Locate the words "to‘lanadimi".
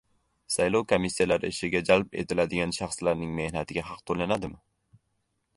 4.11-4.61